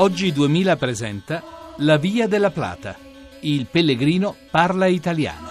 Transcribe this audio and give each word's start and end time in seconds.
Oggi 0.00 0.30
2000 0.30 0.76
presenta 0.76 1.42
La 1.78 1.96
Via 1.98 2.28
della 2.28 2.50
Plata. 2.50 2.94
Il 3.42 3.66
pellegrino 3.66 4.36
parla 4.48 4.86
italiano. 4.86 5.50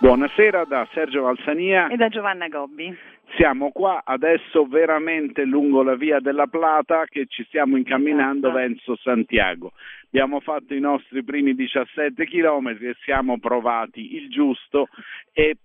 Buonasera 0.00 0.64
da 0.66 0.86
Sergio 0.92 1.22
Valsania 1.22 1.88
e 1.88 1.96
da 1.96 2.08
Giovanna 2.08 2.46
Gobbi. 2.48 2.94
Siamo 3.36 3.70
qua 3.70 4.02
adesso 4.04 4.66
veramente 4.66 5.46
lungo 5.46 5.82
la 5.82 5.96
via 5.96 6.20
della 6.20 6.46
Plata 6.46 7.06
che 7.06 7.24
ci 7.26 7.42
stiamo 7.44 7.78
incamminando 7.78 8.48
Esatto. 8.48 8.66
verso 8.68 8.96
Santiago. 8.96 9.72
Abbiamo 10.08 10.40
fatto 10.40 10.74
i 10.74 10.80
nostri 10.80 11.24
primi 11.24 11.54
17 11.54 12.26
chilometri 12.26 12.88
e 12.88 12.96
siamo 13.02 13.38
provati 13.38 14.14
il 14.14 14.28
giusto 14.28 14.88
e 15.32 15.56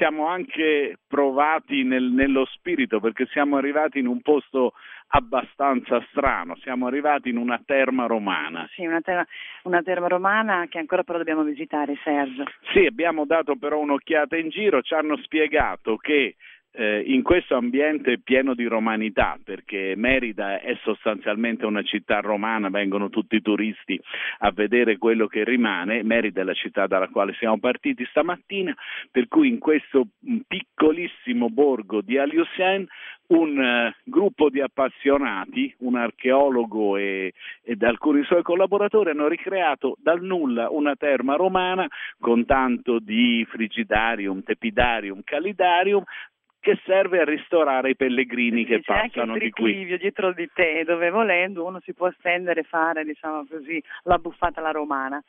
siamo 0.00 0.28
anche 0.28 0.96
provati 1.06 1.84
nel- 1.84 2.10
nello 2.10 2.46
spirito 2.46 3.00
perché 3.00 3.26
siamo 3.26 3.58
arrivati 3.58 3.98
in 3.98 4.06
un 4.06 4.22
posto 4.22 4.72
abbastanza 5.08 6.02
strano, 6.08 6.56
siamo 6.62 6.86
arrivati 6.86 7.28
in 7.28 7.36
una 7.36 7.60
terma 7.62 8.06
romana. 8.06 8.66
Sì, 8.72 8.86
una 8.86 9.02
terra, 9.02 9.26
una 9.64 9.82
terra 9.82 10.06
romana 10.06 10.68
che 10.68 10.78
ancora 10.78 11.02
però 11.02 11.18
dobbiamo 11.18 11.42
visitare, 11.42 11.98
Sergio. 12.02 12.44
Sì, 12.72 12.86
abbiamo 12.86 13.26
dato 13.26 13.56
però 13.56 13.78
un'occhiata 13.78 14.38
in 14.38 14.48
giro, 14.48 14.80
ci 14.80 14.94
hanno 14.94 15.18
spiegato 15.18 15.96
che 15.98 16.36
eh, 16.72 17.02
in 17.06 17.22
questo 17.22 17.56
ambiente 17.56 18.18
pieno 18.18 18.54
di 18.54 18.66
romanità, 18.66 19.38
perché 19.42 19.94
Merida 19.96 20.60
è 20.60 20.76
sostanzialmente 20.82 21.66
una 21.66 21.82
città 21.82 22.20
romana, 22.20 22.68
vengono 22.68 23.08
tutti 23.08 23.36
i 23.36 23.42
turisti 23.42 24.00
a 24.38 24.50
vedere 24.52 24.96
quello 24.96 25.26
che 25.26 25.44
rimane, 25.44 26.02
Merida 26.02 26.42
è 26.42 26.44
la 26.44 26.54
città 26.54 26.86
dalla 26.86 27.08
quale 27.08 27.34
siamo 27.34 27.58
partiti 27.58 28.04
stamattina, 28.06 28.74
per 29.10 29.28
cui 29.28 29.48
in 29.48 29.58
questo 29.58 30.08
piccolissimo 30.46 31.48
borgo 31.50 32.00
di 32.00 32.18
Aliusen 32.18 32.86
un 33.30 33.60
eh, 33.60 33.96
gruppo 34.04 34.50
di 34.50 34.60
appassionati, 34.60 35.72
un 35.80 35.96
archeologo 35.96 36.96
e, 36.96 37.32
ed 37.62 37.82
alcuni 37.82 38.24
suoi 38.24 38.42
collaboratori 38.42 39.10
hanno 39.10 39.28
ricreato 39.28 39.96
dal 40.00 40.20
nulla 40.22 40.68
una 40.70 40.96
terma 40.96 41.36
romana 41.36 41.86
con 42.18 42.44
tanto 42.44 42.98
di 42.98 43.46
frigidarium, 43.48 44.42
tepidarium, 44.42 45.20
calidarium 45.24 46.02
che 46.60 46.78
serve 46.84 47.20
a 47.20 47.24
ristorare 47.24 47.90
i 47.90 47.96
pellegrini 47.96 48.64
che 48.64 48.80
C'è 48.80 48.92
anche 48.92 49.08
passano 49.14 49.32
di 49.38 49.50
qui. 49.50 49.64
triclivio 49.72 49.98
dietro 49.98 50.32
di 50.32 50.48
te 50.52 50.84
dove 50.84 51.10
volendo 51.10 51.64
uno 51.64 51.80
si 51.80 51.94
può 51.94 52.10
stendere 52.18 52.60
e 52.60 52.64
fare, 52.64 53.04
diciamo 53.04 53.46
così, 53.48 53.82
la 54.04 54.18
buffata 54.18 54.60
alla 54.60 54.70
romana. 54.70 55.22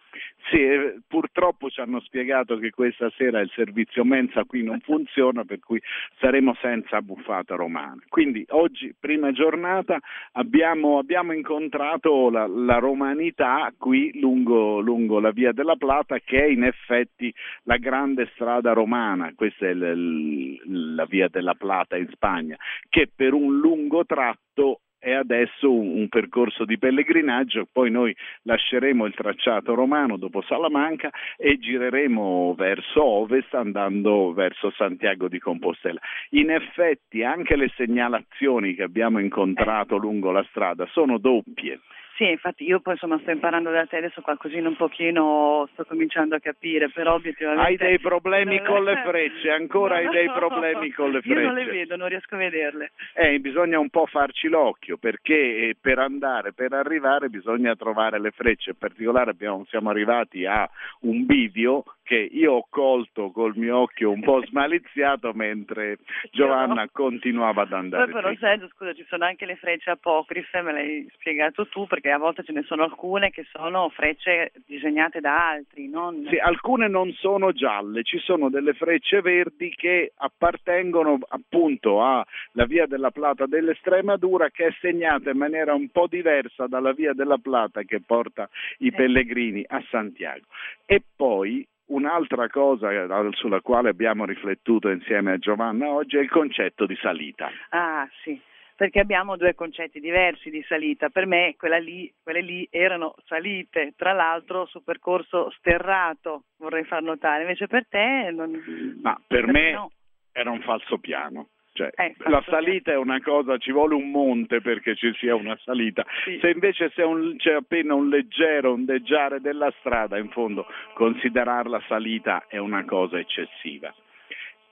Sì, 0.49 0.61
eh, 0.61 0.99
purtroppo 1.07 1.69
ci 1.69 1.79
hanno 1.79 1.99
spiegato 2.01 2.57
che 2.57 2.69
questa 2.71 3.09
sera 3.15 3.39
il 3.39 3.49
servizio 3.55 4.03
mensa 4.03 4.43
qui 4.43 4.63
non 4.63 4.79
funziona, 4.85 5.43
per 5.45 5.59
cui 5.59 5.81
saremo 6.19 6.53
senza 6.61 7.01
buffata 7.01 7.55
romana. 7.55 8.01
Quindi 8.09 8.45
oggi, 8.49 8.93
prima 8.99 9.31
giornata, 9.31 9.99
abbiamo, 10.33 10.97
abbiamo 10.97 11.31
incontrato 11.33 12.29
la, 12.29 12.45
la 12.47 12.77
romanità 12.79 13.71
qui 13.77 14.19
lungo, 14.19 14.79
lungo 14.79 15.19
la 15.19 15.31
via 15.31 15.51
della 15.53 15.75
Plata, 15.75 16.19
che 16.19 16.43
è 16.43 16.47
in 16.47 16.63
effetti 16.63 17.33
la 17.63 17.77
grande 17.77 18.29
strada 18.33 18.73
romana, 18.73 19.31
questa 19.35 19.65
è 19.67 19.69
il- 19.69 20.59
il- 20.65 20.95
la 20.95 21.05
via 21.05 21.20
della 21.27 21.55
Plata 21.55 21.97
in 21.97 22.07
Spagna, 22.11 22.57
che 22.89 23.09
per 23.13 23.33
un 23.33 23.57
lungo 23.59 24.05
tratto 24.05 24.81
è 25.01 25.13
adesso 25.13 25.71
un, 25.71 25.97
un 25.97 26.09
percorso 26.09 26.63
di 26.63 26.77
pellegrinaggio, 26.77 27.67
poi 27.71 27.89
noi 27.89 28.15
lasceremo 28.43 29.05
il 29.07 29.15
tracciato 29.15 29.73
romano 29.73 30.15
dopo 30.15 30.43
Salamanca 30.43 31.09
e 31.37 31.57
gireremo 31.57 32.53
verso 32.55 33.03
ovest 33.03 33.51
andando 33.55 34.31
verso 34.31 34.69
Santiago 34.71 35.27
di 35.27 35.39
Compostela. 35.39 35.99
In 36.31 36.51
effetti 36.51 37.23
anche 37.23 37.55
le 37.55 37.71
segnalazioni 37.75 38.75
che 38.75 38.83
abbiamo 38.83 39.17
incontrato 39.17 39.97
lungo 39.97 40.29
la 40.29 40.45
strada 40.49 40.85
sono 40.91 41.17
doppie. 41.17 41.79
Sì, 42.21 42.29
infatti 42.29 42.65
io 42.65 42.81
poi 42.81 42.93
insomma 42.93 43.17
sto 43.17 43.31
imparando 43.31 43.71
da 43.71 43.87
te 43.87 43.97
adesso 43.97 44.21
qualcosina 44.21 44.67
un 44.67 44.75
pochino, 44.75 45.67
sto 45.71 45.85
cominciando 45.85 46.35
a 46.35 46.39
capire, 46.39 46.91
però 46.91 47.15
obiettivamente... 47.15 47.65
Hai 47.65 47.77
dei 47.77 47.97
problemi 47.97 48.61
con 48.61 48.83
le 48.83 49.01
frecce, 49.03 49.49
ancora 49.49 49.95
hai 49.95 50.07
dei 50.09 50.27
No, 50.27 50.33
problemi 50.33 50.91
con 50.91 51.09
le 51.09 51.21
Io 51.23 51.33
non 51.33 51.55
le 51.55 51.63
frecce. 51.63 51.77
vedo, 51.79 51.95
non 51.95 52.09
riesco 52.09 52.35
a 52.35 52.37
vederle. 52.37 52.91
Eh, 53.15 53.39
bisogna 53.39 53.79
un 53.79 53.89
po' 53.89 54.05
farci 54.05 54.49
l'occhio 54.49 54.97
perché 54.97 55.33
eh, 55.33 55.75
per 55.81 55.97
andare, 55.97 56.53
per 56.53 56.73
arrivare 56.73 57.29
bisogna 57.29 57.75
trovare 57.75 58.19
le 58.19 58.29
frecce. 58.29 58.69
In 58.69 58.77
particolare 58.77 59.31
abbiamo- 59.31 59.65
siamo 59.69 59.89
arrivati 59.89 60.45
a 60.45 60.69
un 60.99 61.25
bivio 61.25 61.85
che 62.03 62.17
io 62.17 62.53
ho 62.53 62.67
colto 62.69 63.31
col 63.31 63.53
mio 63.55 63.77
occhio 63.77 64.11
un 64.11 64.21
po' 64.21 64.45
smaliziato 64.45 65.31
mentre 65.33 65.97
Giovanna 66.31 66.87
continuava 66.91 67.61
ad 67.63 67.71
andare. 67.71 68.11
Poi 68.11 68.21
però. 68.21 68.33
Sergio, 68.35 68.67
scusa, 68.75 68.93
ci 68.93 69.05
sono 69.07 69.25
anche 69.25 69.45
le 69.45 69.55
frecce 69.55 69.91
apocrife, 69.91 70.61
me 70.61 70.71
l'hai 70.73 71.07
spiegato 71.13 71.67
tu, 71.67 71.87
perché 71.87 72.10
a 72.11 72.17
volte 72.17 72.43
ce 72.43 72.51
ne 72.51 72.63
sono 72.63 72.83
alcune 72.83 73.29
che 73.29 73.45
sono 73.51 73.89
frecce 73.89 74.51
disegnate 74.65 75.19
da 75.19 75.49
altri, 75.49 75.87
non... 75.87 76.25
Sì, 76.29 76.37
alcune 76.37 76.87
non 76.87 77.11
sono 77.13 77.51
gialle, 77.51 78.03
ci 78.03 78.19
sono 78.19 78.49
delle 78.49 78.73
frecce 78.73 79.21
verdi 79.21 79.73
che 79.75 80.13
appartengono 80.15 81.19
appunto 81.29 82.01
alla 82.03 82.25
via 82.67 82.85
della 82.85 83.11
Plata 83.11 83.45
dell'Estremadura 83.45 84.49
che 84.49 84.67
è 84.67 84.75
segnata 84.79 85.29
in 85.31 85.37
maniera 85.37 85.73
un 85.73 85.89
po' 85.89 86.07
diversa 86.07 86.67
dalla 86.67 86.93
via 86.93 87.13
della 87.13 87.37
Plata 87.37 87.83
che 87.83 88.01
porta 88.01 88.49
i 88.79 88.91
pellegrini 88.91 89.63
a 89.67 89.83
Santiago. 89.89 90.45
E 90.85 91.01
poi 91.15 91.65
un'altra 91.91 92.47
cosa 92.49 92.89
sulla 93.31 93.61
quale 93.61 93.89
abbiamo 93.89 94.25
riflettuto 94.25 94.89
insieme 94.89 95.33
a 95.33 95.37
Giovanna 95.37 95.89
oggi 95.89 96.17
è 96.17 96.21
il 96.21 96.29
concetto 96.29 96.85
di 96.85 96.95
salita. 96.95 97.49
Ah, 97.69 98.07
sì, 98.23 98.39
perché 98.81 98.99
abbiamo 98.99 99.37
due 99.37 99.53
concetti 99.53 99.99
diversi 99.99 100.49
di 100.49 100.63
salita. 100.67 101.09
Per 101.09 101.27
me 101.27 101.53
quella 101.55 101.77
lì, 101.77 102.11
quelle 102.23 102.41
lì 102.41 102.67
erano 102.71 103.13
salite, 103.27 103.93
tra 103.95 104.11
l'altro 104.11 104.65
su 104.65 104.83
percorso 104.83 105.51
sterrato, 105.51 106.45
vorrei 106.57 106.83
far 106.85 107.03
notare, 107.03 107.43
invece 107.43 107.67
per 107.67 107.85
te 107.87 108.31
non... 108.31 108.99
Ma 109.03 109.21
per 109.27 109.45
me 109.45 109.71
no. 109.73 109.91
era 110.31 110.49
un 110.49 110.61
falso 110.61 110.97
piano. 110.97 111.49
Cioè, 111.73 111.91
Eh, 111.95 112.15
la 112.25 112.43
salita 112.47 112.91
è 112.91 112.97
una 112.97 113.21
cosa, 113.21 113.59
ci 113.59 113.71
vuole 113.71 113.93
un 113.93 114.09
monte 114.09 114.61
perché 114.61 114.95
ci 114.95 115.13
sia 115.19 115.35
una 115.35 115.55
salita. 115.63 116.03
Sì. 116.23 116.39
Se 116.41 116.49
invece 116.49 116.89
c'è, 116.89 117.03
un- 117.03 117.35
c'è 117.37 117.53
appena 117.53 117.93
un 117.93 118.09
leggero 118.09 118.71
ondeggiare 118.71 119.41
della 119.41 119.71
strada, 119.77 120.17
in 120.17 120.29
fondo 120.29 120.65
considerarla 120.95 121.79
salita 121.87 122.45
è 122.47 122.57
una 122.57 122.83
cosa 122.85 123.19
eccessiva. 123.19 123.93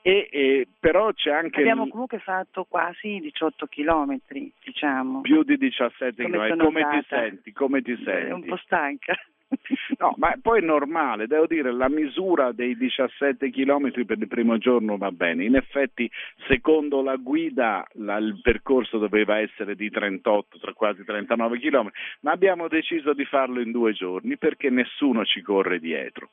E, 0.01 0.29
e- 0.31 0.67
però 0.79 1.11
c'è 1.11 1.31
anche 1.31 1.59
Abbiamo 1.59 1.83
il- 1.85 1.91
comunque 1.91 2.19
fatto 2.19 2.63
quasi 2.63 3.19
18 3.19 3.67
chilometri, 3.67 4.51
diciamo. 4.63 5.21
più 5.21 5.43
di 5.43 5.57
17 5.57 6.23
Come 6.23 6.37
Come 6.57 6.87
ti 7.01 7.05
senti? 7.07 7.51
Come 7.51 7.81
ti 7.81 7.91
È 7.91 7.95
un 7.97 8.03
senti? 8.03 8.47
po' 8.47 8.57
stanca. 8.57 9.13
No, 9.97 10.13
ma 10.17 10.33
poi 10.41 10.61
è 10.61 10.63
normale, 10.65 11.27
devo 11.27 11.45
dire, 11.47 11.71
la 11.71 11.89
misura 11.89 12.51
dei 12.51 12.75
17 12.77 13.49
chilometri 13.49 14.05
per 14.05 14.17
il 14.17 14.27
primo 14.27 14.57
giorno 14.57 14.97
va 14.97 15.11
bene. 15.11 15.43
In 15.43 15.55
effetti, 15.55 16.09
secondo 16.47 17.01
la 17.01 17.15
guida, 17.17 17.85
la- 17.93 18.17
il 18.17 18.39
percorso 18.41 18.97
doveva 18.97 19.39
essere 19.39 19.75
di 19.75 19.89
38, 19.89 20.57
tra 20.59 20.73
quasi 20.73 21.03
39 21.03 21.59
chilometri, 21.59 21.99
ma 22.21 22.31
abbiamo 22.31 22.67
deciso 22.67 23.13
di 23.13 23.25
farlo 23.25 23.59
in 23.61 23.71
due 23.71 23.93
giorni 23.93 24.37
perché 24.37 24.69
nessuno 24.69 25.25
ci 25.25 25.41
corre 25.41 25.79
dietro. 25.79 26.29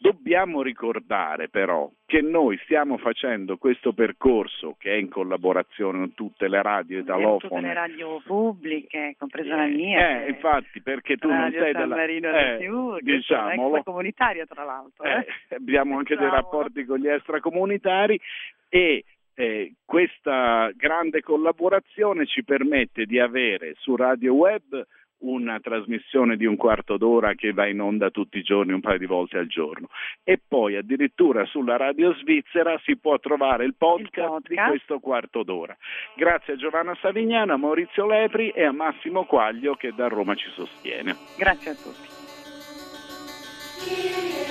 Dobbiamo 0.00 0.62
ricordare 0.62 1.48
però 1.48 1.90
che 2.06 2.20
noi 2.22 2.56
stiamo 2.62 2.98
facendo 2.98 3.56
questo 3.56 3.92
percorso 3.92 4.76
che 4.78 4.92
è 4.92 4.94
in 4.94 5.08
collaborazione 5.08 5.98
con 5.98 6.14
tutte 6.14 6.46
le 6.48 6.62
radio 6.62 7.00
Tutte 7.00 7.10
le 7.12 7.18
italofone. 7.18 7.74
radio 7.74 8.22
pubbliche, 8.24 9.16
compresa 9.18 9.56
la 9.56 9.64
mia. 9.66 10.22
Eh, 10.24 10.28
infatti, 10.30 10.80
perché 10.82 11.16
tu 11.16 11.28
non 11.28 11.50
sei 11.50 11.72
della 11.72 11.96
Marino 11.96 12.28
eh, 12.30 12.56
Che 12.70 13.02
diciamolo. 13.02 13.76
extracomunitaria 13.76 14.46
tra 14.46 14.64
l'altro. 14.64 15.04
Eh, 15.04 15.26
eh. 15.48 15.54
abbiamo 15.54 15.98
anche 15.98 16.16
dei 16.16 16.30
rapporti 16.30 16.84
con 16.84 16.98
gli 16.98 17.08
extracomunitari 17.08 18.20
e 18.68 19.04
eh, 19.34 19.74
questa 19.84 20.70
grande 20.74 21.20
collaborazione 21.20 22.26
ci 22.26 22.44
permette 22.44 23.06
di 23.06 23.18
avere 23.18 23.74
su 23.76 23.94
Radio 23.94 24.34
Web 24.34 24.86
una 25.20 25.58
trasmissione 25.60 26.36
di 26.36 26.46
un 26.46 26.56
quarto 26.56 26.96
d'ora 26.96 27.34
che 27.34 27.52
va 27.52 27.66
in 27.66 27.80
onda 27.80 28.10
tutti 28.10 28.38
i 28.38 28.42
giorni, 28.42 28.72
un 28.72 28.80
paio 28.80 28.98
di 28.98 29.06
volte 29.06 29.38
al 29.38 29.46
giorno. 29.46 29.88
E 30.22 30.40
poi 30.46 30.76
addirittura 30.76 31.44
sulla 31.46 31.76
radio 31.76 32.14
svizzera 32.14 32.78
si 32.84 32.96
può 32.96 33.18
trovare 33.18 33.64
il 33.64 33.74
podcast, 33.74 34.16
Il 34.16 34.24
podcast. 34.24 34.48
di 34.48 34.68
questo 34.68 34.98
quarto 35.00 35.42
d'ora. 35.42 35.76
Grazie 36.14 36.54
a 36.54 36.56
Giovanna 36.56 36.96
Savignano, 37.00 37.54
a 37.54 37.56
Maurizio 37.56 38.06
Lepri 38.06 38.50
e 38.50 38.64
a 38.64 38.72
Massimo 38.72 39.24
Quaglio 39.24 39.74
che 39.74 39.92
da 39.94 40.08
Roma 40.08 40.34
ci 40.34 40.48
sostiene. 40.50 41.16
Grazie 41.36 41.70
a 41.70 41.74
tutti. 41.74 42.27
Give 43.84 44.47